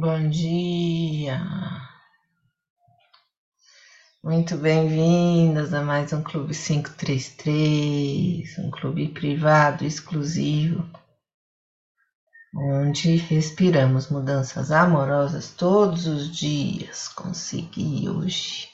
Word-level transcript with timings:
Bom 0.00 0.30
dia! 0.30 1.40
Muito 4.22 4.56
bem-vindas 4.56 5.74
a 5.74 5.82
mais 5.82 6.12
um 6.12 6.22
Clube 6.22 6.54
533, 6.54 8.58
um 8.60 8.70
clube 8.70 9.08
privado 9.08 9.84
exclusivo, 9.84 10.88
onde 12.54 13.16
respiramos 13.16 14.08
mudanças 14.08 14.70
amorosas 14.70 15.50
todos 15.50 16.06
os 16.06 16.30
dias. 16.30 17.08
Consegui 17.08 18.08
hoje, 18.08 18.68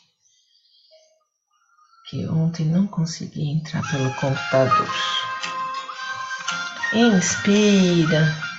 que 2.11 2.29
ontem 2.29 2.67
não 2.67 2.87
consegui 2.87 3.51
entrar 3.51 3.81
pelo 3.91 4.13
computador. 4.17 4.91
Inspira. 6.93 8.54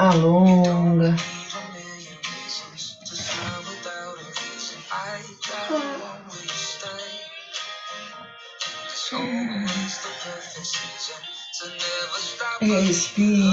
Alonga. 0.00 1.14
Respira, 12.62 13.44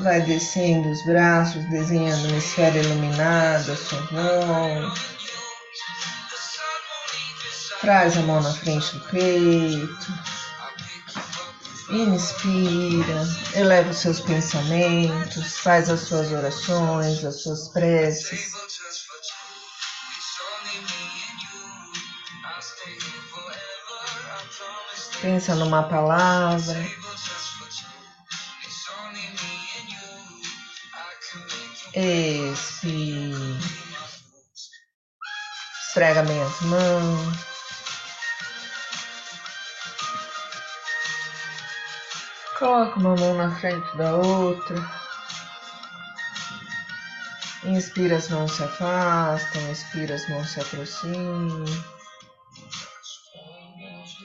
vai 0.00 0.20
descendo 0.22 0.88
os 0.90 1.04
braços, 1.04 1.64
desenhando 1.70 2.28
uma 2.28 2.38
esfera 2.38 2.78
iluminada, 2.78 3.76
sua 3.76 4.00
mão. 4.10 4.92
Traz 7.80 8.16
a 8.16 8.22
mão 8.22 8.42
na 8.42 8.52
frente 8.52 8.94
do 8.94 9.00
peito. 9.10 10.35
Inspira, 11.88 13.22
eleva 13.54 13.90
os 13.90 13.98
seus 13.98 14.18
pensamentos, 14.18 15.58
faz 15.58 15.88
as 15.88 16.00
suas 16.00 16.32
orações, 16.32 17.24
as 17.24 17.42
suas 17.42 17.68
preces. 17.68 18.50
Pensa 25.20 25.54
numa 25.54 25.84
palavra. 25.84 26.76
Expira. 31.94 33.38
Esfrega 35.88 36.24
minhas 36.24 36.60
mãos. 36.62 37.55
Coloca 42.58 42.98
uma 42.98 43.14
mão 43.14 43.34
na 43.34 43.54
frente 43.56 43.96
da 43.98 44.16
outra. 44.16 44.76
Inspira, 47.64 48.16
as 48.16 48.30
mãos 48.30 48.52
se 48.52 48.62
afastam, 48.62 49.70
expira, 49.70 50.14
as 50.14 50.26
mãos 50.30 50.48
se 50.50 50.60
aproximam. 50.60 51.64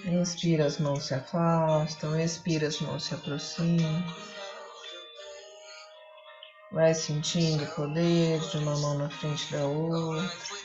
Inspira, 0.06 0.66
as 0.66 0.78
mãos 0.80 1.04
se 1.04 1.14
afastam, 1.14 2.18
expira, 2.18 2.68
as 2.68 2.80
mãos 2.80 3.04
se 3.04 3.14
aproximam. 3.14 4.04
Vai 6.72 6.94
sentindo 6.94 7.66
o 7.66 7.76
poder 7.76 8.40
de 8.40 8.58
uma 8.59 8.78
mão 8.78 8.98
na 8.98 9.09
frente 9.09 9.52
da 9.52 9.66
outra. 9.66 10.61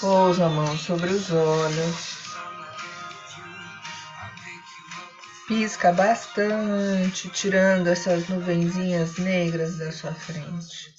Pousa 0.00 0.46
a 0.46 0.48
mão 0.48 0.78
sobre 0.78 1.10
os 1.10 1.30
olhos. 1.32 2.18
Pisca 5.48 5.92
bastante, 5.92 7.28
tirando 7.30 7.88
essas 7.88 8.28
nuvenzinhas 8.28 9.18
negras 9.18 9.76
da 9.76 9.90
sua 9.90 10.14
frente. 10.14 10.94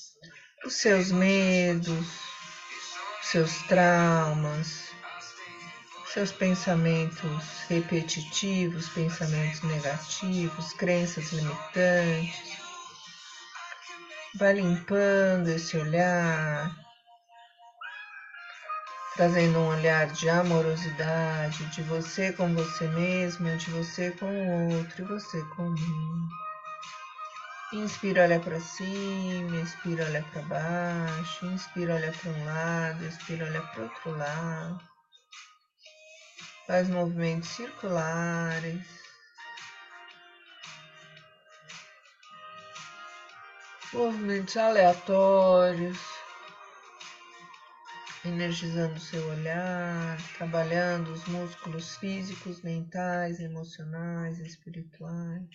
Os 0.66 0.74
seus 0.74 1.12
medos, 1.14 2.08
seus 3.22 3.62
traumas, 3.70 4.90
seus 6.14 6.34
pensamentos 6.34 7.44
repetitivos, 7.70 8.90
pensamentos 8.90 9.62
negativos, 9.62 10.74
crenças 10.74 11.32
limitantes. 11.32 12.58
Vai 14.36 14.56
limpando 14.56 15.48
esse 15.48 15.78
olhar 15.78 16.89
trazendo 19.20 19.60
um 19.60 19.68
olhar 19.68 20.08
de 20.08 20.30
amorosidade, 20.30 21.66
de 21.76 21.82
você 21.82 22.32
com 22.32 22.56
você 22.56 22.88
mesmo, 22.88 23.54
de 23.58 23.70
você 23.70 24.12
com 24.12 24.26
o 24.26 24.78
outro 24.78 25.04
e 25.04 25.08
você 25.08 25.44
com 25.58 25.64
mim. 25.72 26.30
Inspira, 27.74 28.24
olha 28.24 28.40
para 28.40 28.62
cima, 28.62 29.58
expira, 29.58 30.06
olha 30.06 30.26
para 30.32 30.42
baixo, 30.44 31.46
inspira, 31.48 31.96
olha 31.96 32.14
para 32.14 32.32
um 32.32 32.46
lado, 32.46 33.06
expira, 33.06 33.46
olha 33.46 33.62
para 33.62 33.84
outro 33.84 34.18
lado. 34.18 34.84
Faz 36.66 36.88
movimentos 36.88 37.50
circulares. 37.50 38.88
Movimentos 43.92 44.56
aleatórios 44.56 46.19
energizando 48.30 49.00
seu 49.00 49.28
olhar, 49.30 50.18
trabalhando 50.38 51.12
os 51.12 51.26
músculos 51.26 51.96
físicos, 51.98 52.62
mentais, 52.62 53.40
emocionais, 53.40 54.40
espirituais. 54.40 55.50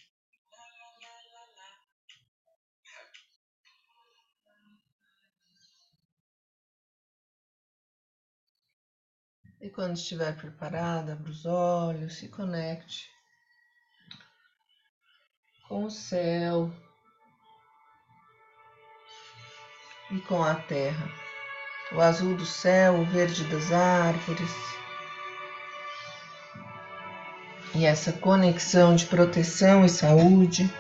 E 9.61 9.71
quando 9.71 9.97
estiver 9.97 10.37
preparada, 10.37 11.15
abra 11.15 11.31
os 11.31 11.47
olhos, 11.47 12.19
se 12.19 12.29
conecte 12.29 13.09
com 15.69 15.85
o 15.85 15.91
céu 15.91 16.71
e 20.11 20.21
com 20.21 20.45
a 20.45 20.55
terra 20.55 21.24
o 21.93 22.01
azul 22.01 22.35
do 22.35 22.47
céu, 22.47 22.95
o 22.95 23.05
verde 23.05 23.45
das 23.45 23.73
árvores. 23.73 24.51
E 27.75 27.85
essa 27.85 28.13
conexão 28.13 28.95
de 28.95 29.07
proteção 29.07 29.85
e 29.85 29.89
saúde 29.89 30.73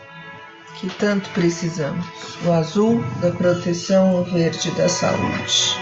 que 0.81 0.88
tanto 0.88 1.28
precisamos. 1.31 2.06
O 2.44 2.53
azul 2.53 3.03
da 3.20 3.31
proteção, 3.31 4.20
o 4.20 4.25
verde 4.25 4.70
da 4.72 4.88
saúde. 4.88 5.76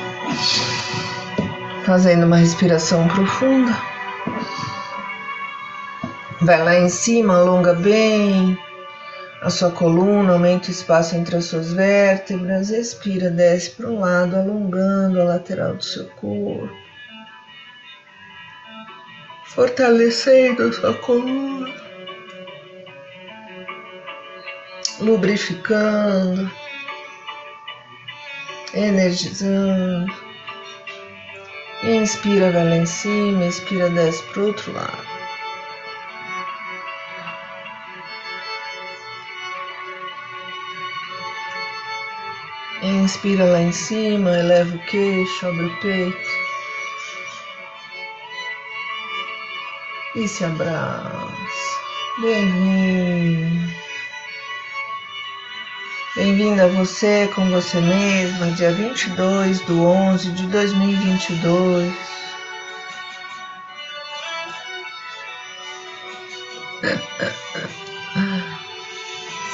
Fazendo 1.85 2.27
uma 2.27 2.37
respiração 2.37 3.07
profunda. 3.09 3.77
Vai 6.41 6.63
lá 6.63 6.75
em 6.77 6.89
cima, 6.89 7.37
alonga 7.37 7.75
bem 7.75 8.59
a 9.43 9.51
sua 9.51 9.73
coluna, 9.73 10.35
aumenta 10.35 10.69
o 10.69 10.71
espaço 10.71 11.17
entre 11.17 11.37
as 11.37 11.47
suas 11.47 11.73
vértebras, 11.73 12.71
expira, 12.71 13.29
desce 13.29 13.71
para 13.73 13.89
um 13.89 13.99
lado, 13.99 14.37
alongando 14.37 15.21
a 15.21 15.25
lateral 15.25 15.75
do 15.75 15.83
seu 15.83 16.07
corpo, 16.11 16.71
fortalecendo 19.47 20.63
a 20.63 20.73
sua 20.73 20.95
coluna, 20.95 21.75
lubrificando, 25.01 26.49
energizando. 28.73 30.33
Inspira, 31.83 32.53
vai 32.53 32.65
lá 32.65 32.77
em 32.77 32.87
cima, 32.87 33.45
expira, 33.45 33.91
desce 33.91 34.23
para 34.29 34.41
o 34.41 34.47
outro 34.47 34.73
lado. 34.73 35.22
Inspira 43.03 43.45
lá 43.45 43.61
em 43.61 43.73
cima, 43.73 44.31
eleva 44.31 44.77
o 44.77 44.79
queixo, 44.87 45.49
abre 45.49 45.65
o 45.65 45.81
peito. 45.81 46.29
E 50.15 50.29
se 50.29 50.45
abraça. 50.45 51.43
Bem-vindo. 52.21 53.73
Bem-vindo 56.15 56.63
a 56.63 56.69
você 56.69 57.29
com 57.35 57.51
você 57.51 57.81
mesma, 57.81 58.53
dia 58.53 58.71
22 58.71 59.61
do 59.63 59.85
11 59.85 60.31
de 60.31 60.47
2022. 60.47 61.93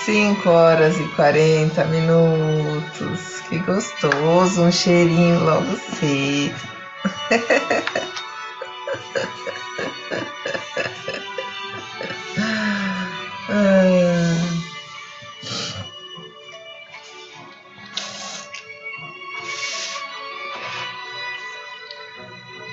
5 0.05 0.49
horas 0.49 0.99
e 0.99 1.05
40 1.09 1.85
minutos. 1.85 3.38
Que 3.49 3.59
gostoso, 3.61 4.63
um 4.63 4.71
cheirinho 4.71 5.43
logo 5.43 5.75
cedo. 5.99 6.55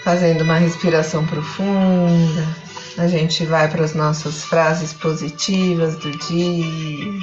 Fazendo 0.04 0.44
uma 0.44 0.57
respiração 0.57 1.25
profunda, 1.25 2.45
a 2.98 3.07
gente 3.07 3.45
vai 3.45 3.69
para 3.69 3.86
as 3.86 3.94
nossas 3.95 4.44
frases 4.44 4.92
positivas 4.92 5.95
do 5.95 6.12
dia. 6.12 7.13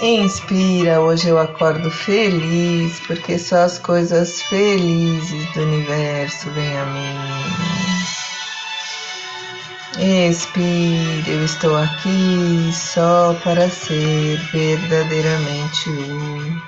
Inspira, 0.00 1.00
hoje 1.00 1.28
eu 1.28 1.38
acordo 1.38 1.88
feliz, 1.88 2.98
porque 3.06 3.38
só 3.38 3.58
as 3.58 3.78
coisas 3.78 4.42
felizes 4.42 5.52
do 5.54 5.62
universo 5.62 6.50
vêm 6.50 6.76
a 6.76 6.84
mim. 6.86 7.94
Expira, 10.28 11.30
eu 11.30 11.44
estou 11.44 11.76
aqui 11.76 12.72
só 12.72 13.34
para 13.44 13.70
ser 13.70 14.36
verdadeiramente 14.50 15.88
útil. 15.88 16.62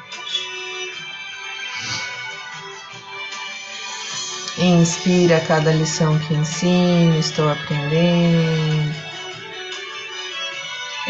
Inspira 4.58 5.40
cada 5.40 5.72
lição 5.72 6.16
que 6.20 6.32
ensino, 6.32 7.18
estou 7.18 7.50
aprendendo. 7.50 9.05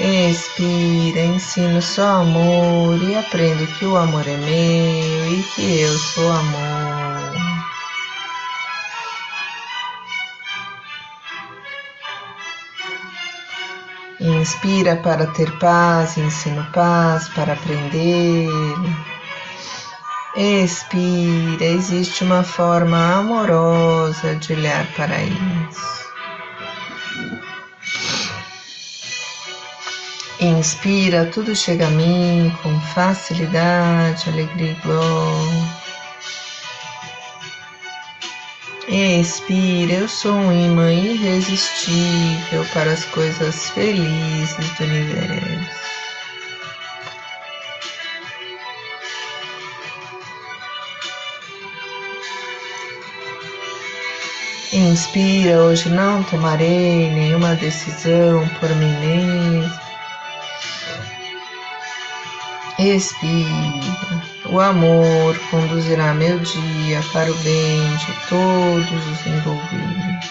Expira, 0.09 1.21
ensino 1.21 1.83
só 1.83 2.21
amor 2.21 3.03
e 3.03 3.17
aprendo 3.17 3.67
que 3.77 3.85
o 3.85 3.97
amor 3.97 4.25
é 4.25 4.37
meu 4.37 5.33
e 5.33 5.43
que 5.53 5.81
eu 5.81 5.99
sou 5.99 6.31
amor. 6.31 7.35
Inspira 14.21 14.95
para 14.95 15.27
ter 15.27 15.51
paz, 15.59 16.17
ensino 16.17 16.65
paz 16.73 17.29
para 17.31 17.55
aprender. 17.55 18.49
Expira, 20.37 21.65
existe 21.65 22.23
uma 22.23 22.45
forma 22.45 23.15
amorosa 23.17 24.37
de 24.37 24.53
olhar 24.53 24.87
para 24.95 25.21
isso. 25.21 26.06
Inspira, 30.39 31.25
tudo 31.33 31.57
chega 31.57 31.87
a 31.87 31.91
mim 31.91 32.55
com 32.63 32.79
facilidade, 32.81 34.29
alegria 34.29 34.73
e 34.73 34.75
glória. 34.83 35.87
Expira, 38.87 39.95
eu 39.95 40.09
sou 40.09 40.33
um 40.33 40.53
imã 40.53 40.93
irresistível 40.93 42.67
para 42.75 42.93
as 42.93 43.05
coisas 43.07 43.71
felizes 43.71 44.71
do 44.79 44.85
universo. 44.85 45.87
Inspira, 54.75 55.63
hoje 55.63 55.89
não 55.89 56.23
tomarei 56.25 57.11
nenhuma 57.11 57.55
decisão 57.55 58.47
por 58.61 58.69
mim 58.77 58.93
mesmo. 59.01 59.86
Expira. 62.95 63.51
O 64.49 64.61
amor 64.61 65.37
conduzirá 65.51 66.15
meu 66.15 66.39
dia 66.39 67.03
para 67.13 67.33
o 67.33 67.35
bem 67.39 67.97
de 67.97 68.13
todos 68.29 69.07
os 69.09 69.27
envolvidos. 69.27 70.31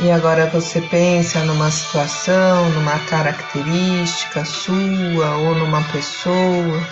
E 0.00 0.10
agora 0.12 0.46
você 0.46 0.80
pensa 0.82 1.40
numa 1.40 1.68
situação, 1.72 2.70
numa 2.70 2.96
característica 3.06 4.44
sua 4.44 5.36
ou 5.38 5.56
numa 5.56 5.82
pessoa 5.88 6.86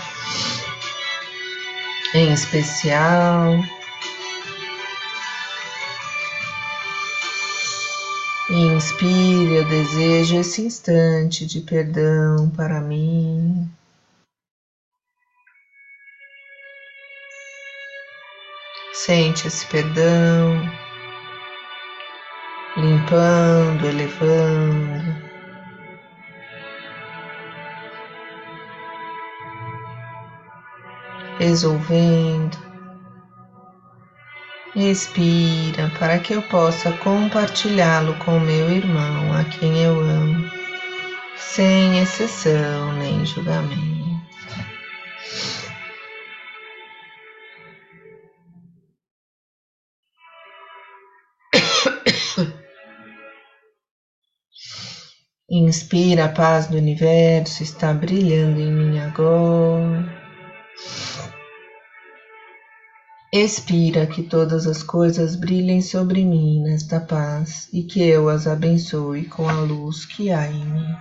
em 2.12 2.32
especial. 2.32 3.62
Inspire, 8.48 9.56
eu 9.56 9.64
desejo 9.64 10.38
esse 10.38 10.62
instante 10.62 11.44
de 11.44 11.60
perdão 11.60 12.48
para 12.50 12.81
mim. 12.81 13.69
Sente 18.93 19.48
esse 19.48 19.66
perdão 19.66 20.62
limpando, 22.76 23.87
elevando. 23.87 25.26
Resolvendo. 31.38 32.65
Respira 34.76 35.90
para 35.99 36.19
que 36.19 36.34
eu 36.34 36.43
possa 36.43 36.93
compartilhá-lo 36.99 38.14
com 38.17 38.38
meu 38.38 38.70
irmão, 38.70 39.32
a 39.32 39.43
quem 39.43 39.82
eu 39.82 39.99
amo, 39.99 40.50
sem 41.34 41.99
exceção 41.99 42.93
nem 42.99 43.25
julgamento. 43.25 43.81
Inspira, 55.50 56.26
a 56.26 56.28
paz 56.28 56.67
do 56.67 56.76
universo 56.76 57.62
está 57.62 57.94
brilhando 57.94 58.61
em 58.61 58.70
mim 58.70 58.99
agora. 58.99 60.25
Expira 63.32 64.06
que 64.06 64.23
todas 64.23 64.69
as 64.69 64.84
coisas 64.84 65.34
brilhem 65.34 65.82
sobre 65.82 66.25
mim 66.25 66.62
nesta 66.62 67.00
paz 67.00 67.68
e 67.73 67.83
que 67.83 68.00
eu 68.00 68.28
as 68.28 68.47
abençoe 68.47 69.25
com 69.25 69.49
a 69.49 69.61
luz 69.61 70.06
que 70.06 70.30
há 70.30 70.47
em 70.47 70.64
mim. 70.64 70.97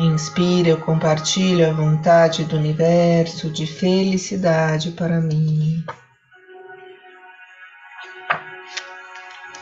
Inspira, 0.00 0.68
eu 0.68 0.80
compartilho 0.80 1.68
a 1.68 1.72
vontade 1.72 2.44
do 2.44 2.56
universo 2.56 3.48
de 3.50 3.66
felicidade 3.66 4.92
para 4.92 5.20
mim. 5.20 5.84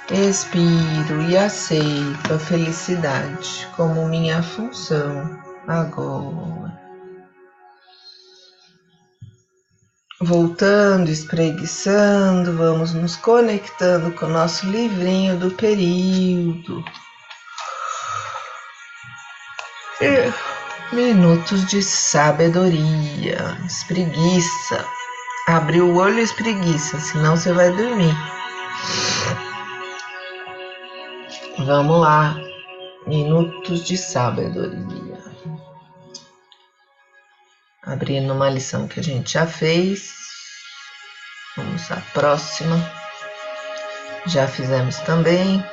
Expiro 0.09 1.21
e 1.23 1.37
aceito 1.37 2.33
a 2.33 2.39
felicidade 2.39 3.67
como 3.77 4.09
minha 4.09 4.41
função 4.41 5.37
agora. 5.67 6.81
Voltando, 10.21 11.11
espreguiçando, 11.11 12.57
vamos 12.57 12.95
nos 12.95 13.17
conectando 13.17 14.13
com 14.13 14.27
o 14.27 14.31
nosso 14.31 14.67
livrinho 14.71 15.37
do 15.39 15.51
período. 15.51 16.85
Minutos 20.93 21.67
de 21.67 21.83
sabedoria. 21.83 23.59
Espreguiça. 23.67 24.85
Abre 25.49 25.81
o 25.81 25.97
olho 25.97 26.21
e 26.21 26.23
espreguiça, 26.23 26.99
senão 27.01 27.37
você 27.37 27.53
vai 27.53 27.71
dormir. 27.73 28.15
Vamos 31.59 32.01
lá, 32.01 32.37
minutos 33.07 33.83
de 33.85 33.97
sabedoria. 33.97 35.19
Abrindo 37.83 38.35
uma 38.35 38.51
lição 38.51 38.87
que 38.87 39.01
a 39.01 39.03
gente 39.03 39.33
já 39.33 39.47
fez. 39.47 40.13
Vamos 41.57 41.91
à 41.91 41.97
próxima. 42.13 42.77
Já 44.27 44.47
fizemos 44.47 44.99
também. 44.99 45.65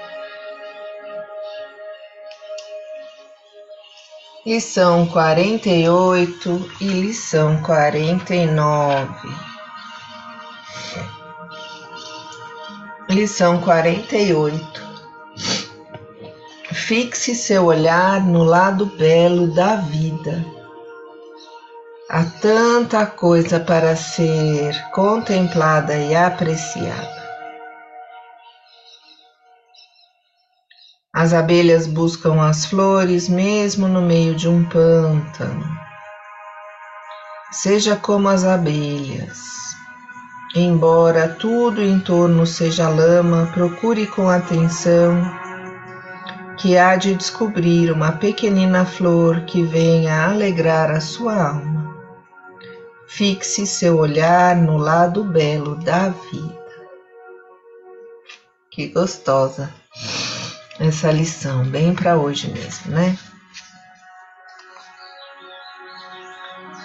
Lição 4.46 5.06
48 5.08 6.72
e 6.80 6.88
lição 6.88 7.62
49. 7.62 9.10
Lição 13.10 13.60
48. 13.60 14.83
Fixe 16.88 17.34
seu 17.34 17.66
olhar 17.66 18.26
no 18.26 18.44
lado 18.44 18.86
belo 18.86 19.48
da 19.54 19.78
vida 19.78 20.44
Há 22.10 22.26
tanta 22.26 23.06
coisa 23.08 23.60
para 23.60 23.96
ser 23.96 24.76
contemplada 24.92 25.96
e 25.96 26.14
apreciada. 26.14 27.24
As 31.12 31.34
abelhas 31.34 31.88
buscam 31.88 32.40
as 32.42 32.66
flores 32.66 33.30
mesmo 33.30 33.88
no 33.88 34.02
meio 34.02 34.36
de 34.36 34.48
um 34.50 34.64
pântano. 34.66 35.66
Seja 37.52 37.96
como 37.96 38.28
as 38.28 38.44
abelhas. 38.44 39.40
Embora 40.54 41.30
tudo 41.30 41.82
em 41.82 42.00
torno 42.00 42.46
seja 42.46 42.90
lama, 42.90 43.50
procure 43.54 44.06
com 44.06 44.30
atenção 44.30 45.43
que 46.64 46.78
há 46.78 46.96
de 46.96 47.14
descobrir 47.14 47.92
uma 47.92 48.14
pequenina 48.14 48.86
flor 48.86 49.42
que 49.42 49.64
venha 49.64 50.28
alegrar 50.28 50.90
a 50.92 51.02
sua 51.02 51.50
alma. 51.50 51.94
Fixe 53.06 53.68
seu 53.68 53.98
olhar 53.98 54.56
no 54.56 54.78
lado 54.78 55.26
belo 55.26 55.76
da 55.76 56.08
vida. 56.08 56.64
Que 58.72 58.88
gostosa 58.88 59.74
essa 60.80 61.12
lição, 61.12 61.66
bem 61.66 61.94
para 61.94 62.16
hoje 62.16 62.50
mesmo, 62.50 62.94
né? 62.94 63.18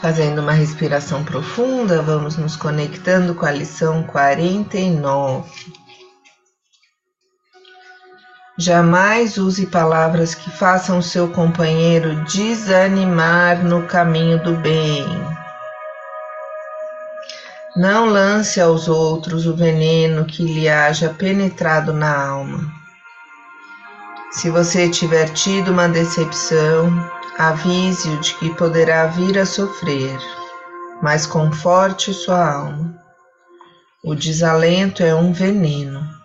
Fazendo 0.03 0.41
uma 0.41 0.55
respiração 0.55 1.23
profunda, 1.23 2.03
vamos 2.03 2.37
nos 2.37 2.57
conectando 2.57 3.33
com 3.33 3.47
a 3.47 3.53
lição 3.53 4.03
49. 4.03 5.88
Jamais 8.61 9.39
use 9.39 9.67
palavras 9.67 10.35
que 10.35 10.51
façam 10.51 11.01
seu 11.01 11.29
companheiro 11.29 12.25
desanimar 12.25 13.63
no 13.63 13.87
caminho 13.87 14.43
do 14.43 14.57
bem. 14.57 15.07
Não 17.77 18.07
lance 18.07 18.61
aos 18.61 18.89
outros 18.89 19.47
o 19.47 19.55
veneno 19.55 20.25
que 20.25 20.43
lhe 20.43 20.69
haja 20.69 21.11
penetrado 21.11 21.93
na 21.93 22.13
alma. 22.31 22.69
Se 24.33 24.51
você 24.51 24.89
tiver 24.89 25.29
tido 25.35 25.71
uma 25.71 25.89
decepção, 25.89 26.91
avise-o 27.39 28.19
de 28.19 28.35
que 28.39 28.53
poderá 28.57 29.07
vir 29.07 29.39
a 29.39 29.47
sofrer, 29.47 30.19
mas 31.01 31.29
conforte 31.29 32.13
sua 32.13 32.55
alma. 32.55 33.01
O 34.03 34.17
desalento 34.17 35.05
é 35.05 35.15
um 35.15 35.33
veneno 35.33 36.18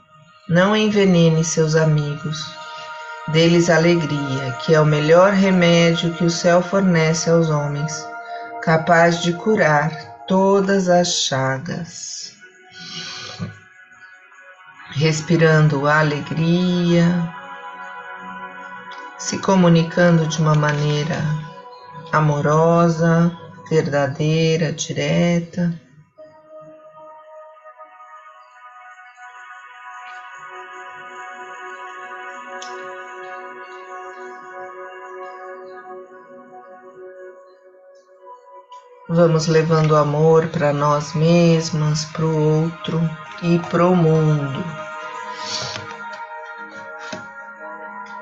não 0.48 0.76
envenene 0.76 1.44
seus 1.44 1.76
amigos. 1.76 2.44
Dê-lhes 3.30 3.70
alegria, 3.70 4.52
que 4.64 4.76
é 4.76 4.82
o 4.82 4.86
melhor 4.86 5.32
remédio 5.32 6.14
que 6.14 6.26
o 6.26 6.30
céu 6.30 6.62
fornece 6.62 7.30
aos 7.30 7.50
homens, 7.50 8.06
capaz 8.62 9.22
de 9.22 9.32
curar 9.34 9.92
todas 10.28 10.90
as 10.90 11.08
chagas. 11.08 12.34
Respirando 14.92 15.88
alegria, 15.88 17.34
se 19.18 19.40
comunicando 19.40 20.28
de 20.28 20.40
uma 20.42 20.54
maneira 20.54 21.18
amorosa, 22.12 23.32
verdadeira, 23.70 24.74
direta. 24.74 25.74
Vamos 39.16 39.46
levando 39.46 39.96
amor 39.96 40.48
para 40.48 40.74
nós 40.74 41.14
mesmas, 41.14 42.04
para 42.04 42.26
o 42.26 42.64
outro 42.64 43.00
e 43.44 43.60
para 43.70 43.86
o 43.86 43.96
mundo. 43.96 44.66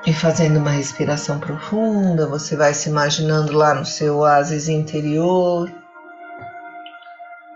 E 0.04 0.12
fazendo 0.12 0.58
uma 0.58 0.68
respiração 0.68 1.40
profunda, 1.40 2.26
você 2.26 2.56
vai 2.56 2.74
se 2.74 2.90
imaginando 2.90 3.54
lá 3.54 3.72
no 3.72 3.86
seu 3.86 4.18
oásis 4.18 4.68
interior, 4.68 5.72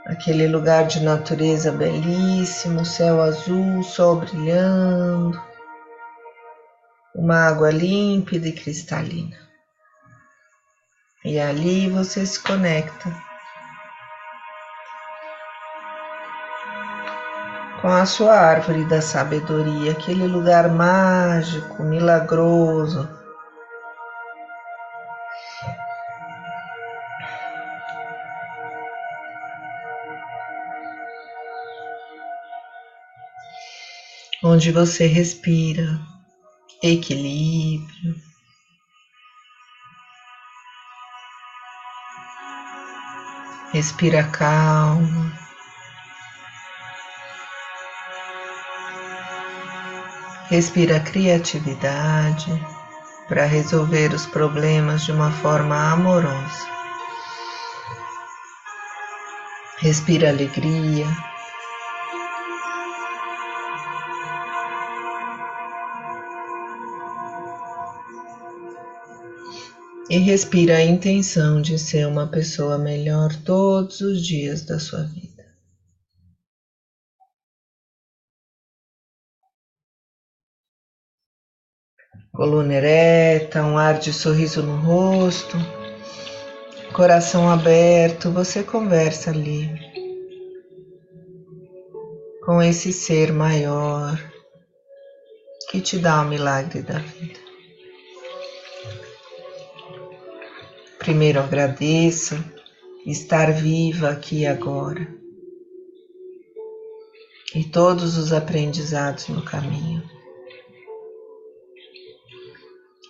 aquele 0.06 0.48
lugar 0.48 0.86
de 0.86 1.00
natureza 1.00 1.70
belíssimo, 1.70 2.86
céu 2.86 3.20
azul, 3.20 3.82
sol 3.82 4.16
brilhando, 4.16 5.38
uma 7.14 7.48
água 7.48 7.70
límpida 7.70 8.48
e 8.48 8.52
cristalina. 8.52 9.36
E 11.22 11.38
ali 11.38 11.90
você 11.90 12.24
se 12.24 12.40
conecta 12.40 13.25
com 17.86 17.92
a 17.92 18.04
sua 18.04 18.34
árvore 18.34 18.84
da 18.84 19.00
sabedoria, 19.00 19.92
aquele 19.92 20.26
lugar 20.26 20.68
mágico, 20.68 21.84
milagroso. 21.84 23.08
Onde 34.42 34.72
você 34.72 35.06
respira 35.06 36.00
equilíbrio, 36.82 38.16
respira 43.72 44.24
calma. 44.24 45.46
Respira 50.48 51.00
criatividade 51.00 52.52
para 53.28 53.44
resolver 53.46 54.14
os 54.14 54.26
problemas 54.26 55.04
de 55.04 55.10
uma 55.10 55.32
forma 55.32 55.74
amorosa. 55.92 56.68
Respira 59.78 60.28
alegria. 60.28 61.06
E 70.08 70.18
respira 70.18 70.76
a 70.76 70.84
intenção 70.84 71.60
de 71.60 71.76
ser 71.76 72.06
uma 72.06 72.28
pessoa 72.28 72.78
melhor 72.78 73.34
todos 73.44 74.00
os 74.00 74.24
dias 74.24 74.62
da 74.62 74.78
sua 74.78 75.02
vida. 75.02 75.25
Coluna 82.46 82.74
ereta, 82.74 83.64
um 83.64 83.76
ar 83.76 83.98
de 83.98 84.12
sorriso 84.12 84.62
no 84.62 84.76
rosto, 84.76 85.56
coração 86.92 87.50
aberto, 87.50 88.30
você 88.30 88.62
conversa 88.62 89.30
ali 89.30 89.68
com 92.44 92.62
esse 92.62 92.92
ser 92.92 93.32
maior 93.32 94.16
que 95.68 95.80
te 95.80 95.98
dá 95.98 96.22
o 96.22 96.28
milagre 96.28 96.82
da 96.82 97.00
vida. 97.00 97.40
Primeiro 101.00 101.40
agradeça 101.40 102.38
estar 103.04 103.50
viva 103.50 104.10
aqui 104.10 104.46
agora 104.46 105.04
e 107.52 107.64
todos 107.64 108.16
os 108.16 108.32
aprendizados 108.32 109.26
no 109.30 109.42
caminho. 109.42 110.15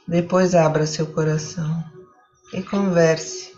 Depois 0.09 0.55
abra 0.55 0.87
seu 0.87 1.07
coração 1.07 1.85
e 2.53 2.63
converse 2.63 3.57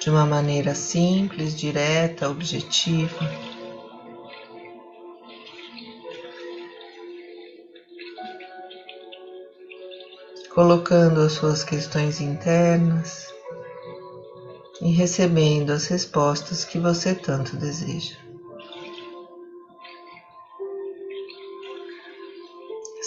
de 0.00 0.10
uma 0.10 0.26
maneira 0.26 0.74
simples, 0.74 1.54
direta, 1.54 2.28
objetiva. 2.28 3.20
Colocando 10.52 11.20
as 11.20 11.32
suas 11.34 11.62
questões 11.62 12.20
internas 12.20 13.32
e 14.80 14.90
recebendo 14.90 15.70
as 15.70 15.86
respostas 15.86 16.64
que 16.64 16.80
você 16.80 17.14
tanto 17.14 17.56
deseja. 17.56 18.31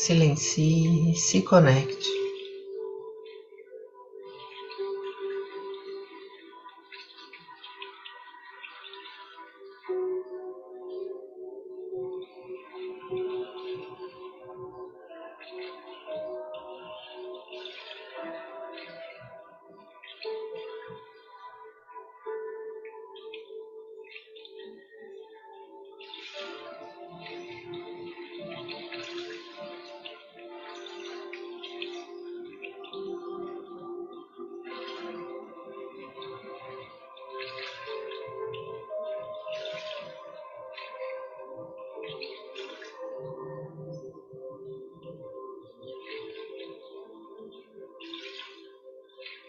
Silencie, 0.06 1.16
se 1.16 1.44
conecte. 1.44 2.25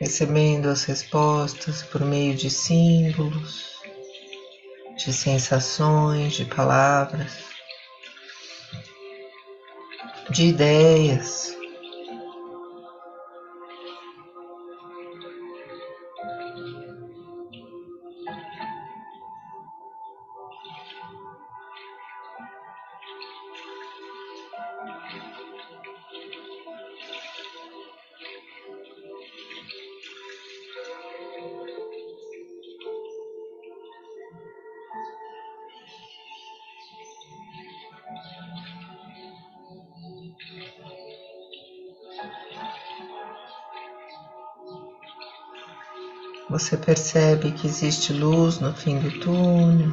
Recebendo 0.07 0.69
as 0.69 0.85
respostas 0.85 1.83
por 1.83 2.01
meio 2.01 2.33
de 2.33 2.49
símbolos, 2.49 3.75
de 4.97 5.13
sensações, 5.13 6.35
de 6.35 6.45
palavras, 6.45 7.33
de 10.31 10.47
ideias. 10.47 11.56
Você 46.49 46.77
percebe 46.77 47.51
que 47.51 47.67
existe 47.67 48.13
luz 48.13 48.61
no 48.61 48.73
fim 48.73 49.01
do 49.01 49.11
túnel. 49.19 49.93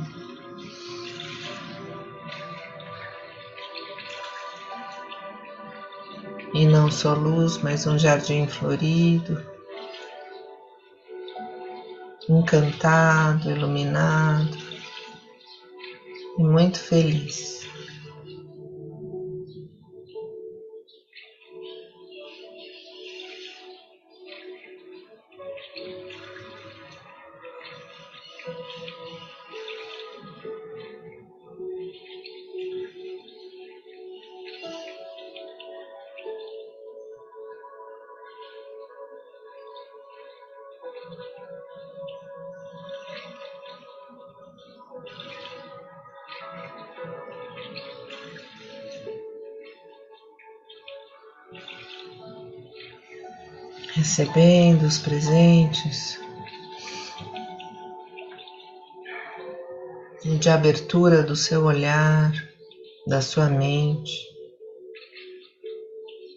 E 6.54 6.68
não 6.68 6.92
só 6.92 7.16
luz, 7.16 7.58
mas 7.58 7.88
um 7.88 7.98
jardim 7.98 8.46
florido, 8.48 9.44
encantado, 12.30 13.50
iluminado 13.50 14.56
e 16.38 16.44
muito 16.44 16.80
feliz. 16.80 17.63
Recebendo 54.04 54.84
os 54.84 54.98
presentes. 54.98 56.20
De 60.22 60.50
abertura 60.50 61.24
do 61.24 61.38
seu 61.38 61.64
olhar, 61.64 62.34
da 63.08 63.22
sua 63.22 63.48
mente, 63.48 64.14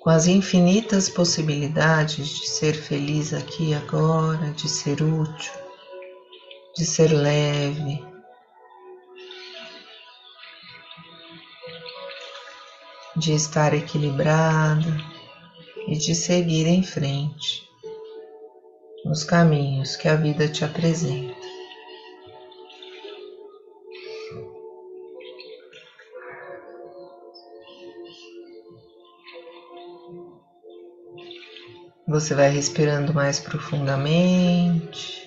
com 0.00 0.10
as 0.10 0.28
infinitas 0.28 1.08
possibilidades 1.08 2.28
de 2.28 2.46
ser 2.46 2.72
feliz 2.74 3.34
aqui 3.34 3.70
e 3.70 3.74
agora, 3.74 4.52
de 4.52 4.68
ser 4.68 5.02
útil, 5.02 5.52
de 6.76 6.84
ser 6.84 7.08
leve. 7.08 8.04
De 13.16 13.32
estar 13.32 13.74
equilibrada 13.74 15.15
e 15.86 15.96
de 15.96 16.14
seguir 16.14 16.66
em 16.66 16.82
frente 16.82 17.66
nos 19.04 19.22
caminhos 19.22 19.94
que 19.94 20.08
a 20.08 20.16
vida 20.16 20.48
te 20.48 20.64
apresenta. 20.64 21.36
Você 32.08 32.34
vai 32.34 32.50
respirando 32.50 33.12
mais 33.12 33.40
profundamente, 33.40 35.25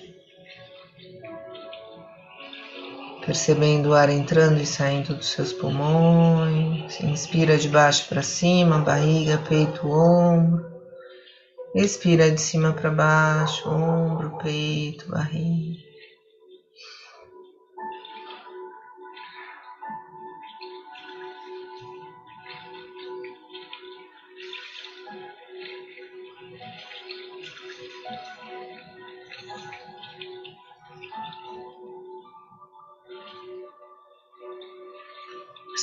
percebendo 3.30 3.90
o 3.90 3.94
ar 3.94 4.08
entrando 4.08 4.60
e 4.60 4.66
saindo 4.66 5.14
dos 5.14 5.28
seus 5.30 5.52
pulmões. 5.52 7.00
Inspira 7.00 7.56
de 7.56 7.68
baixo 7.68 8.08
para 8.08 8.22
cima, 8.22 8.80
barriga, 8.80 9.38
peito, 9.48 9.88
ombro. 9.88 10.68
Expira 11.72 12.28
de 12.28 12.40
cima 12.40 12.72
para 12.72 12.90
baixo, 12.90 13.70
ombro, 13.70 14.36
peito, 14.42 15.08
barriga. 15.08 15.89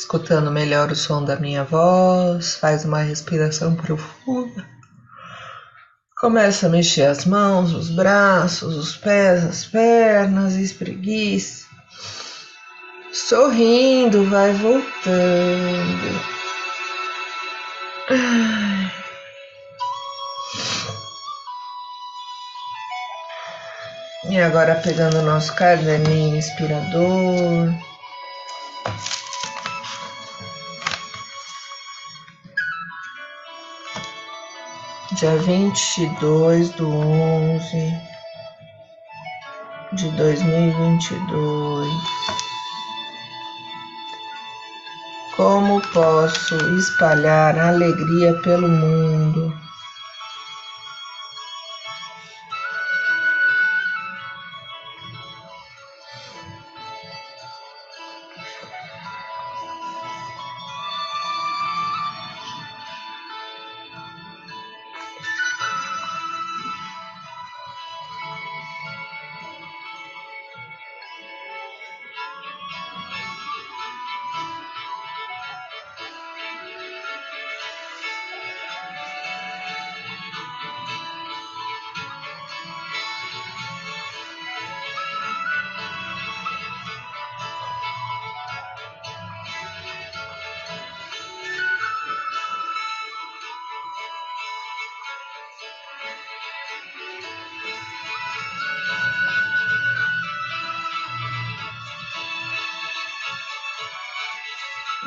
Escutando 0.08 0.50
melhor 0.50 0.89
o 0.89 0.96
som 0.96 1.22
da 1.22 1.36
minha 1.36 1.65
voz, 1.65 2.56
faz 2.56 2.86
uma 2.86 3.00
respiração 3.00 3.76
profunda. 3.76 4.65
Começa 6.17 6.67
a 6.67 6.70
mexer 6.70 7.08
as 7.08 7.26
mãos, 7.26 7.74
os 7.74 7.89
braços, 7.89 8.78
os 8.78 8.96
pés, 8.96 9.43
as 9.43 9.65
pernas, 9.65 10.56
espreguiça. 10.56 11.67
Sorrindo, 13.12 14.24
vai 14.30 14.54
voltando. 14.54 14.88
E 24.30 24.39
agora 24.39 24.76
pegando 24.76 25.17
o 25.17 25.24
nosso 25.24 25.54
caderninho 25.54 26.38
inspirador. 26.38 27.74
Dia 35.18 35.36
22 35.36 36.70
do 36.74 36.88
11 36.88 37.92
de 39.94 40.12
2022. 40.12 41.92
Como 45.36 45.82
posso 45.92 46.56
espalhar 46.78 47.58
alegria 47.58 48.36
pelo 48.44 48.70
mundo? 48.70 49.67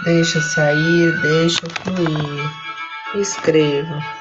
Deixa 0.05 0.41
sair, 0.41 1.13
deixa 1.21 1.69
fluir. 1.83 2.51
Escreva. 3.15 4.20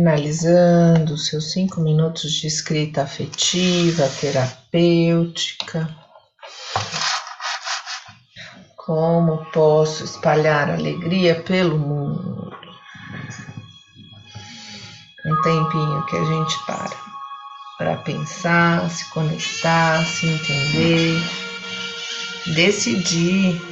Finalizando 0.00 1.18
seus 1.18 1.52
cinco 1.52 1.78
minutos 1.78 2.32
de 2.32 2.46
escrita 2.46 3.02
afetiva, 3.02 4.08
terapêutica. 4.18 5.94
Como 8.76 9.44
posso 9.52 10.02
espalhar 10.02 10.70
alegria 10.70 11.42
pelo 11.42 11.78
mundo? 11.78 12.50
Um 15.26 15.42
tempinho 15.42 16.06
que 16.06 16.16
a 16.16 16.24
gente 16.24 16.66
para 16.66 17.10
para 17.76 17.96
pensar, 17.96 18.90
se 18.90 19.08
conectar, 19.10 20.04
se 20.04 20.26
entender, 20.26 21.22
decidir 22.54 23.69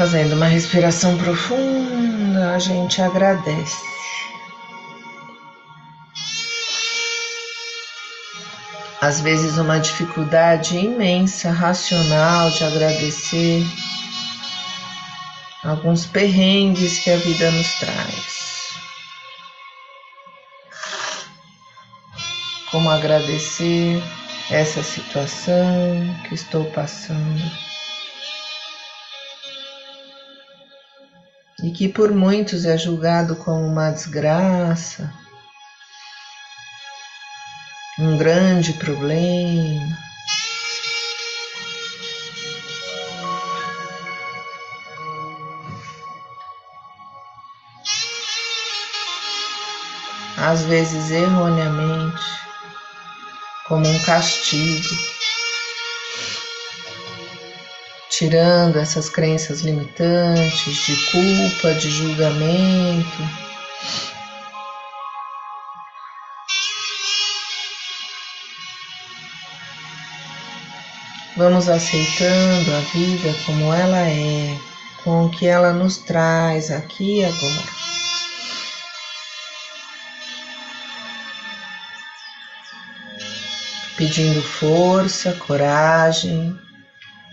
Fazendo 0.00 0.32
uma 0.34 0.46
respiração 0.46 1.14
profunda, 1.18 2.54
a 2.54 2.58
gente 2.58 3.02
agradece. 3.02 3.84
Às 8.98 9.20
vezes, 9.20 9.58
uma 9.58 9.78
dificuldade 9.78 10.78
imensa, 10.78 11.50
racional 11.50 12.48
de 12.50 12.64
agradecer 12.64 13.62
alguns 15.62 16.06
perrengues 16.06 17.00
que 17.00 17.10
a 17.10 17.16
vida 17.16 17.50
nos 17.50 17.74
traz. 17.74 18.70
Como 22.70 22.88
agradecer 22.88 24.02
essa 24.50 24.82
situação 24.82 26.16
que 26.26 26.34
estou 26.34 26.64
passando. 26.70 27.69
E 31.62 31.70
que 31.70 31.88
por 31.88 32.12
muitos 32.12 32.64
é 32.64 32.76
julgado 32.76 33.36
como 33.36 33.66
uma 33.66 33.90
desgraça, 33.90 35.12
um 37.98 38.16
grande 38.16 38.72
problema. 38.74 39.98
Às 50.38 50.64
vezes 50.64 51.10
erroneamente, 51.10 52.22
como 53.68 53.86
um 53.86 53.98
castigo. 54.04 55.19
Tirando 58.20 58.76
essas 58.76 59.08
crenças 59.08 59.62
limitantes 59.62 60.84
de 60.84 60.94
culpa, 61.06 61.72
de 61.72 61.88
julgamento. 61.88 63.18
Vamos 71.34 71.66
aceitando 71.70 72.74
a 72.74 72.80
vida 72.92 73.34
como 73.46 73.72
ela 73.72 74.00
é, 74.00 74.54
com 75.02 75.24
o 75.24 75.30
que 75.30 75.46
ela 75.46 75.72
nos 75.72 75.96
traz 75.96 76.70
aqui 76.70 77.20
e 77.20 77.24
agora. 77.24 77.80
Pedindo 83.96 84.42
força, 84.42 85.32
coragem, 85.36 86.54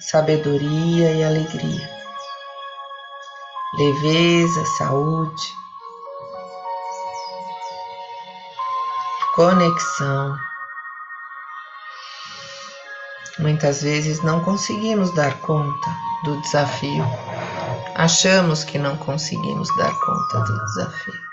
sabedoria 0.10 1.12
e 1.12 1.24
alegria, 1.24 1.90
leveza, 3.78 4.66
saúde, 4.78 5.54
conexão. 9.36 10.38
Muitas 13.40 13.82
vezes 13.82 14.24
não 14.24 14.44
conseguimos 14.44 15.14
dar 15.14 15.38
conta 15.42 15.96
do 16.24 16.42
desafio. 16.42 17.06
Achamos 17.94 18.64
que 18.64 18.80
não 18.80 18.96
conseguimos 18.98 19.68
dar 19.78 19.94
conta 20.00 20.40
do 20.40 20.66
desafio. 20.66 21.28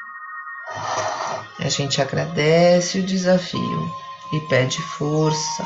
A 1.60 1.68
gente 1.68 2.02
agradece 2.02 2.98
o 2.98 3.06
desafio 3.06 3.90
e 4.32 4.40
pede 4.40 4.82
força, 4.82 5.64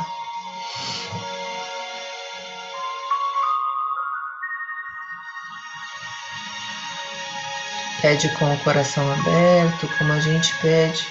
Pede 8.01 8.29
com 8.37 8.55
o 8.55 8.59
coração 8.59 9.13
aberto, 9.13 9.89
como 9.99 10.13
a 10.13 10.21
gente 10.21 10.55
pede 10.61 11.05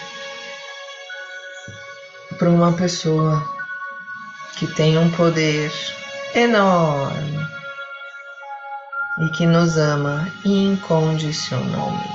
para 2.38 2.50
uma 2.50 2.72
pessoa 2.74 3.44
que 4.58 4.68
tem 4.68 4.98
um 4.98 5.12
poder 5.12 5.72
enorme 6.34 7.46
e 9.20 9.30
que 9.30 9.46
nos 9.46 9.78
ama 9.78 10.32
incondicionalmente. 10.46 12.08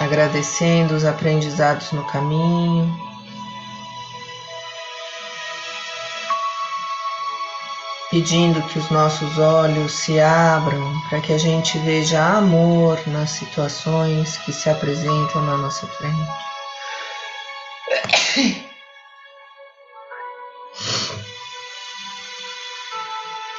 Agradecendo 0.00 0.94
os 0.94 1.04
aprendizados 1.04 1.92
no 1.92 2.04
caminho 2.08 3.05
pedindo 8.16 8.62
que 8.68 8.78
os 8.78 8.88
nossos 8.88 9.38
olhos 9.38 9.92
se 9.92 10.18
abram 10.18 10.90
para 11.10 11.20
que 11.20 11.34
a 11.34 11.38
gente 11.38 11.78
veja 11.80 12.18
amor 12.24 12.98
nas 13.08 13.28
situações 13.28 14.38
que 14.38 14.54
se 14.54 14.70
apresentam 14.70 15.42
na 15.42 15.58
nossa 15.58 15.86
frente. 15.86 16.16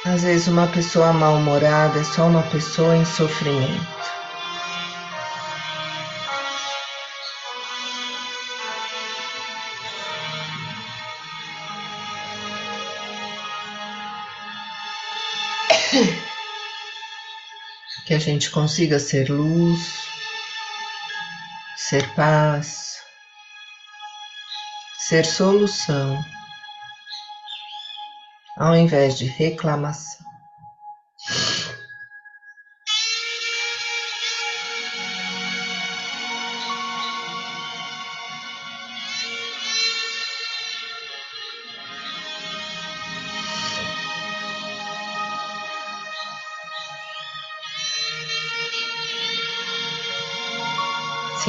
Às 0.04 0.22
vezes, 0.24 0.48
uma 0.48 0.66
pessoa 0.66 1.12
mal-humorada 1.12 2.00
é 2.00 2.04
só 2.04 2.26
uma 2.26 2.42
pessoa 2.42 2.96
em 2.96 3.04
sofrimento. 3.04 3.97
Que 18.08 18.14
a 18.14 18.18
gente 18.18 18.50
consiga 18.50 18.98
ser 18.98 19.28
luz, 19.28 20.08
ser 21.76 22.08
paz, 22.14 23.02
ser 24.98 25.26
solução, 25.26 26.24
ao 28.56 28.74
invés 28.74 29.18
de 29.18 29.26
reclamação. 29.26 30.26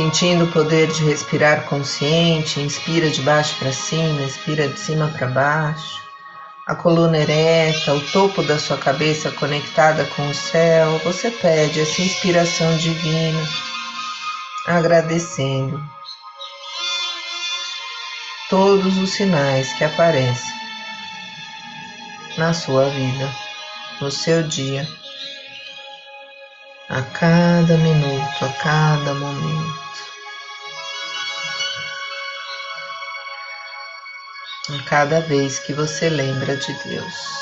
Sentindo 0.10 0.45
o 0.45 0.52
poder 0.52 0.88
de 0.88 1.04
respirar 1.04 1.65
consciente, 1.65 2.60
inspira 2.60 3.12
de 3.12 3.22
baixo 3.22 3.56
para 3.60 3.72
cima, 3.72 4.24
expira 4.24 4.67
de 4.67 4.80
cima 4.80 5.08
para 5.10 5.28
baixo. 5.28 6.02
A 6.65 6.74
coluna 6.74 7.15
ereta, 7.15 7.93
o 7.93 8.02
topo 8.08 8.41
da 8.41 8.58
sua 8.58 8.76
cabeça 8.76 9.30
conectada 9.30 10.06
com 10.06 10.28
o 10.28 10.34
céu, 10.34 10.98
você 11.04 11.30
pede 11.30 11.82
essa 11.82 12.02
inspiração 12.02 12.76
divina, 12.78 13.39
agradecendo 14.65 15.80
todos 18.50 18.98
os 18.98 19.12
sinais 19.12 19.72
que 19.74 19.84
aparecem 19.84 20.56
na 22.36 22.52
sua 22.52 22.89
vida, 22.89 23.30
no 24.02 24.10
seu 24.10 24.41
dia, 24.41 24.88
a 26.89 27.00
cada 27.04 27.78
minuto, 27.78 28.43
a 28.43 28.50
cada 28.60 29.13
momento. 29.13 29.88
A 34.75 34.84
cada 34.84 35.21
vez 35.21 35.60
que 35.60 35.73
você 35.73 36.10
lembra 36.10 36.55
de 36.55 36.73
Deus. 36.84 37.39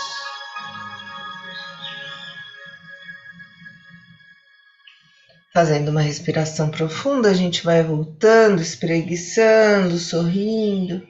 Fazendo 5.54 5.90
uma 5.90 6.02
respiração 6.02 6.70
profunda, 6.70 7.30
a 7.30 7.34
gente 7.34 7.64
vai 7.64 7.84
voltando, 7.84 8.62
espreguiçando, 8.62 9.98
sorrindo. 9.98 11.02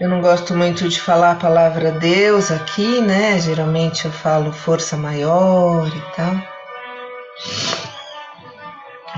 Eu 0.00 0.08
não 0.08 0.20
gosto 0.20 0.56
muito 0.56 0.88
de 0.88 1.00
falar 1.00 1.32
a 1.32 1.36
palavra 1.36 1.92
Deus 1.92 2.50
aqui, 2.50 3.00
né? 3.00 3.38
Geralmente 3.38 4.06
eu 4.06 4.10
falo 4.10 4.52
força 4.52 4.96
maior 4.96 5.86
e 5.86 6.16
tal. 6.16 6.54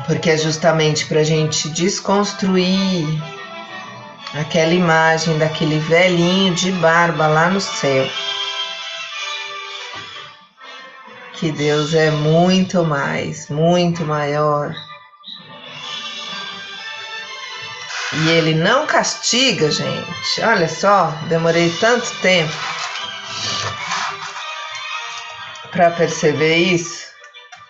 Porque 0.07 0.31
é 0.31 0.37
justamente 0.37 1.07
para 1.07 1.21
a 1.21 1.25
gente 1.25 1.69
desconstruir 1.71 3.07
aquela 4.41 4.73
imagem 4.73 5.39
daquele 5.39 5.79
velhinho 5.81 6.55
de 6.55 6.73
barba 6.73 7.27
lá 7.27 7.49
no 7.49 7.61
céu. 7.61 8.09
Que 11.35 11.53
Deus 11.53 11.95
é 11.95 12.11
muito 12.11 12.85
mais, 12.85 13.49
muito 13.51 14.05
maior 14.05 14.75
E 18.13 18.31
ele 18.31 18.55
não 18.55 18.87
castiga, 18.87 19.71
gente. 19.71 20.41
Olha 20.43 20.69
só, 20.69 21.11
demorei 21.29 21.69
tanto 21.79 22.09
tempo 22.21 22.53
para 25.71 25.91
perceber 25.91 26.57
isso. 26.57 27.05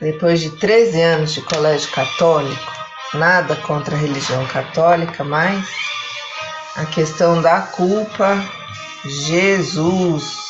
Depois 0.01 0.41
de 0.41 0.51
13 0.51 1.03
anos 1.03 1.35
de 1.35 1.41
colégio 1.41 1.91
católico, 1.91 2.73
nada 3.15 3.57
contra 3.57 3.97
a 3.97 3.99
religião 3.99 4.47
católica, 4.47 5.25
mas 5.25 5.67
a 6.77 6.85
questão 6.85 7.41
da 7.41 7.61
culpa, 7.61 8.45
Jesus 9.05 10.47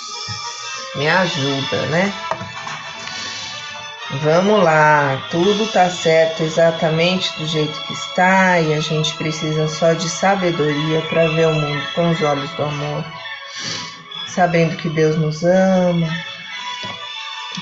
me 0.96 1.08
ajuda, 1.08 1.86
né? 1.86 2.12
Vamos 4.22 4.62
lá, 4.62 5.20
tudo 5.30 5.66
tá 5.72 5.90
certo 5.90 6.42
exatamente 6.42 7.36
do 7.38 7.46
jeito 7.46 7.78
que 7.82 7.92
está 7.92 8.60
e 8.60 8.72
a 8.72 8.80
gente 8.80 9.14
precisa 9.14 9.68
só 9.68 9.92
de 9.92 10.08
sabedoria 10.08 11.02
para 11.02 11.28
ver 11.28 11.48
o 11.48 11.54
mundo 11.54 11.82
com 11.94 12.10
os 12.10 12.22
olhos 12.22 12.50
do 12.52 12.62
amor, 12.62 13.04
sabendo 14.28 14.76
que 14.76 14.88
Deus 14.88 15.16
nos 15.16 15.44
ama, 15.44 16.08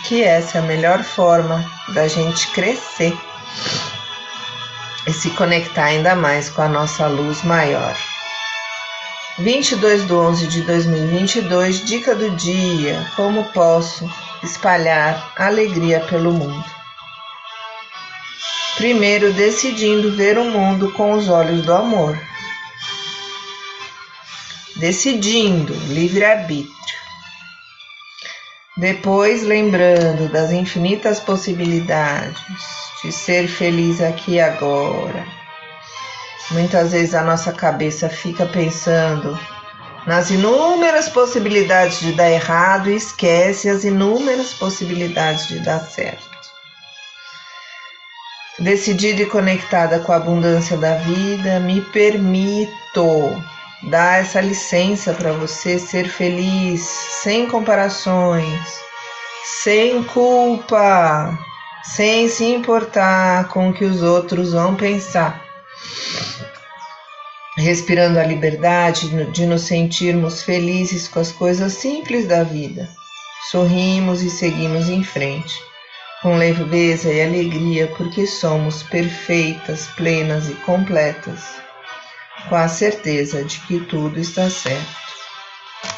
que 0.05 0.23
essa 0.23 0.59
é 0.59 0.61
a 0.61 0.65
melhor 0.65 1.03
forma 1.03 1.65
da 1.89 2.07
gente 2.07 2.47
crescer 2.49 3.17
e 5.07 5.13
se 5.13 5.31
conectar 5.31 5.85
ainda 5.85 6.15
mais 6.15 6.51
com 6.51 6.63
a 6.63 6.69
nossa 6.69 7.07
luz 7.07 7.43
maior. 7.43 8.14
22 9.39 10.07
de 10.07 10.13
11 10.13 10.47
de 10.47 10.63
2022, 10.63 11.85
dica 11.85 12.15
do 12.15 12.31
dia: 12.37 13.05
como 13.17 13.43
posso 13.53 14.09
espalhar 14.45 15.33
alegria 15.37 15.99
pelo 16.01 16.33
mundo. 16.33 16.65
Primeiro, 18.77 19.33
decidindo 19.33 20.15
ver 20.15 20.39
o 20.39 20.45
mundo 20.45 20.93
com 20.93 21.15
os 21.15 21.29
olhos 21.29 21.67
do 21.67 21.75
amor. 21.75 22.17
Decidindo, 24.77 25.75
livre-arbítrio. 25.89 26.73
Depois, 28.77 29.43
lembrando 29.43 30.29
das 30.29 30.53
infinitas 30.53 31.19
possibilidades 31.19 32.41
de 33.03 33.11
ser 33.11 33.49
feliz 33.49 34.01
aqui 34.01 34.35
e 34.35 34.41
agora. 34.41 35.44
Muitas 36.51 36.93
vezes 36.93 37.15
a 37.15 37.23
nossa 37.23 37.53
cabeça 37.53 38.09
fica 38.09 38.45
pensando 38.45 39.39
nas 40.07 40.31
inúmeras 40.31 41.09
possibilidades 41.09 42.01
de 42.01 42.13
dar 42.13 42.31
errado 42.31 42.91
e 42.91 42.97
esquece 42.97 43.69
as 43.69 43.85
inúmeras 43.85 44.53
possibilidades 44.53 45.49
de 45.49 45.59
dar 45.61 45.81
certo. 45.81 46.35
Decidida 48.59 49.23
e 49.23 49.27
conectada 49.27 49.99
com 50.01 50.13
a 50.13 50.17
abundância 50.17 50.77
da 50.77 50.97
vida, 50.97 51.59
me 51.61 51.81
permito 51.81 53.43
dar 53.85 54.21
essa 54.21 54.41
licença 54.41 55.13
para 55.15 55.33
você 55.33 55.79
ser 55.79 56.09
feliz, 56.09 56.83
sem 56.83 57.49
comparações, 57.49 58.79
sem 59.63 60.05
culpa, 60.05 61.37
sem 61.83 62.29
se 62.29 62.45
importar 62.45 63.49
com 63.49 63.71
o 63.71 63.73
que 63.73 63.85
os 63.85 64.03
outros 64.03 64.53
vão 64.53 64.77
pensar 64.77 65.44
respirando 67.57 68.19
a 68.19 68.25
liberdade 68.25 69.09
de 69.31 69.47
nos 69.47 69.63
sentirmos 69.63 70.43
felizes 70.43 71.07
com 71.07 71.21
as 71.21 71.31
coisas 71.31 71.73
simples 71.75 72.27
da 72.27 72.43
vida. 72.43 72.89
Sorrimos 73.51 74.23
e 74.23 74.31
seguimos 74.31 74.89
em 74.89 75.05
frente, 75.05 75.55
com 76.23 76.37
leveza 76.37 77.13
e 77.13 77.23
alegria, 77.23 77.87
porque 77.97 78.27
somos 78.27 78.83
perfeitas, 78.83 79.87
plenas 79.97 80.49
e 80.49 80.55
completas, 80.55 81.41
com 82.49 82.57
a 82.57 82.69
certeza 82.69 83.45
de 83.45 83.61
que 83.61 83.81
tudo 83.81 84.19
está 84.19 84.49
certo, 84.51 84.97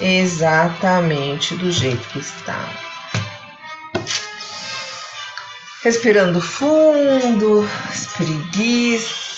exatamente 0.00 1.54
do 1.56 1.70
jeito 1.70 2.06
que 2.08 2.18
está. 2.18 2.68
Respirando 5.82 6.40
fundo, 6.40 7.64
espreguiça 7.94 9.35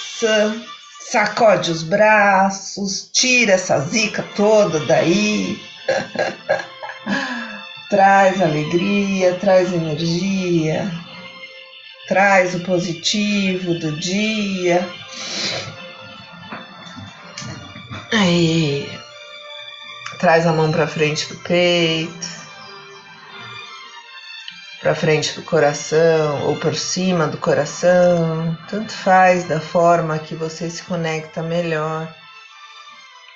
sacode 1.10 1.70
os 1.70 1.82
braços, 1.82 3.10
tira 3.12 3.52
essa 3.52 3.78
zica 3.80 4.22
toda 4.34 4.80
daí. 4.86 5.60
traz 7.88 8.42
alegria, 8.42 9.34
traz 9.36 9.72
energia, 9.72 10.90
traz 12.06 12.54
o 12.54 12.60
positivo 12.60 13.74
do 13.74 13.92
dia. 13.92 14.86
Aí, 18.12 18.90
traz 20.18 20.46
a 20.46 20.52
mão 20.52 20.70
para 20.70 20.86
frente 20.86 21.28
do 21.28 21.36
peito 21.40 22.37
para 24.80 24.94
frente 24.94 25.34
do 25.34 25.42
coração 25.42 26.46
ou 26.46 26.56
por 26.56 26.74
cima 26.74 27.26
do 27.26 27.36
coração, 27.38 28.56
tanto 28.68 28.92
faz 28.92 29.44
da 29.44 29.60
forma 29.60 30.18
que 30.18 30.34
você 30.34 30.70
se 30.70 30.82
conecta 30.84 31.42
melhor 31.42 32.12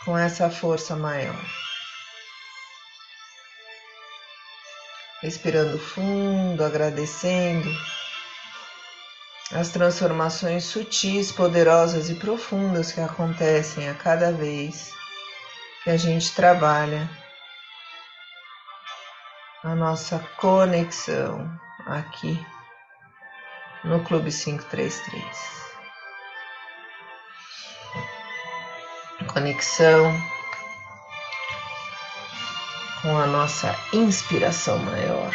com 0.04 0.16
essa 0.16 0.48
força 0.48 0.94
maior. 0.94 1.44
Respirando 5.20 5.78
fundo, 5.78 6.64
agradecendo 6.64 7.68
as 9.52 9.68
transformações 9.68 10.64
sutis, 10.64 11.30
poderosas 11.30 12.08
e 12.08 12.14
profundas 12.14 12.92
que 12.92 13.00
acontecem 13.00 13.88
a 13.88 13.94
cada 13.94 14.32
vez 14.32 14.90
que 15.84 15.90
a 15.90 15.96
gente 15.96 16.32
trabalha 16.32 17.08
a 19.64 19.76
nossa 19.76 20.18
conexão 20.38 21.48
aqui 21.86 22.44
no 23.84 24.02
Clube 24.02 24.32
533. 24.32 25.22
Conexão 29.32 30.12
com 33.02 33.16
a 33.16 33.26
nossa 33.26 33.76
inspiração 33.92 34.78
maior. 34.80 35.32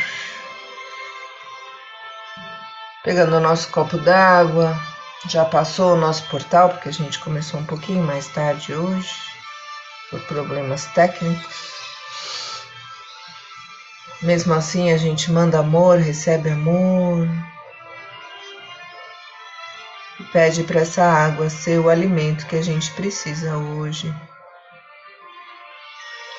Pegando 3.06 3.38
o 3.38 3.40
nosso 3.40 3.72
copo 3.72 3.98
d'água, 3.98 4.78
já 5.30 5.46
passou 5.46 5.94
o 5.94 5.98
nosso 5.98 6.28
portal, 6.28 6.70
porque 6.72 6.90
a 6.90 6.94
gente 6.94 7.18
começou 7.20 7.62
um 7.62 7.66
pouquinho 7.66 8.04
mais 8.04 8.28
tarde 8.28 8.74
hoje, 8.74 9.10
por 10.10 10.20
problemas 10.24 10.86
técnicos. 10.88 11.77
Mesmo 14.22 14.54
assim, 14.54 14.92
a 14.92 14.98
gente 14.98 15.32
manda 15.32 15.60
amor, 15.60 16.00
recebe 16.00 16.50
amor. 16.50 17.28
E 20.20 20.24
pede 20.32 20.64
para 20.64 20.82
essa 20.82 21.04
água 21.04 21.50
ser 21.50 21.80
o 21.80 21.90
alimento 21.90 22.48
que 22.48 22.56
a 22.56 22.62
gente 22.62 22.92
precisa 22.94 23.56
hoje. 23.58 24.12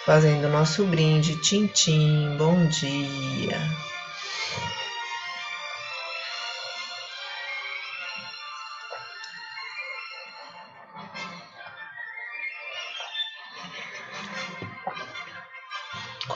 Fazendo 0.04 0.48
nosso 0.48 0.84
brinde, 0.86 1.36
tintim, 1.36 2.36
bom 2.36 2.66
dia. 2.66 3.60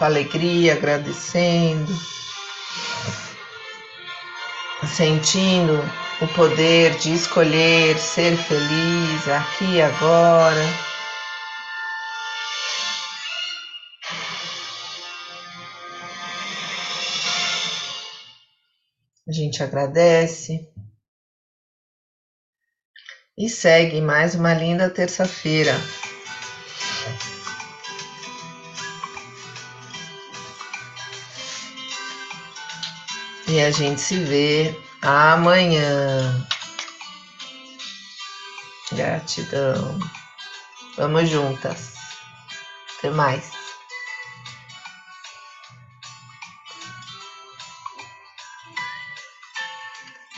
Com 0.02 0.06
alegria, 0.06 0.72
agradecendo, 0.72 1.92
sentindo 4.84 5.74
o 6.20 6.26
poder 6.34 6.98
de 6.98 7.14
escolher 7.14 7.96
ser 7.96 8.36
feliz 8.36 9.28
aqui 9.28 9.76
e 9.76 9.80
agora. 9.80 10.60
A 19.28 19.32
gente 19.32 19.62
agradece 19.62 20.68
E 23.38 23.48
segue 23.48 24.00
mais 24.00 24.34
uma 24.34 24.52
linda 24.52 24.90
terça-feira. 24.90 25.72
E 33.52 33.60
a 33.60 33.70
gente 33.70 34.00
se 34.00 34.16
vê 34.16 34.74
amanhã. 35.02 36.48
Gratidão. 38.90 39.98
Vamos 40.96 41.28
juntas. 41.28 41.92
Até 42.96 43.10
mais. 43.10 43.50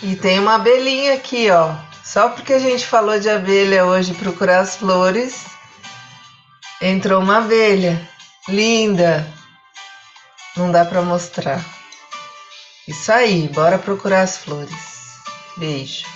E 0.03 0.17
tem 0.17 0.41
uma 0.41 0.57
abelhinha 0.57 1.15
aqui, 1.15 1.49
ó. 1.53 1.73
Só 2.03 2.31
porque 2.31 2.55
a 2.55 2.59
gente 2.59 2.85
falou 2.85 3.21
de 3.21 3.31
abelha 3.31 3.87
hoje, 3.87 4.13
procurar 4.15 4.59
as 4.59 4.75
flores, 4.75 5.45
entrou 6.83 7.23
uma 7.23 7.39
abelha. 7.39 8.11
Linda. 8.49 9.25
Não 10.57 10.73
dá 10.73 10.85
para 10.85 11.01
mostrar. 11.01 11.74
Isso 12.87 13.11
aí, 13.11 13.49
bora 13.49 13.79
procurar 13.79 14.23
as 14.23 14.37
flores. 14.39 14.75
Beijo. 15.57 16.14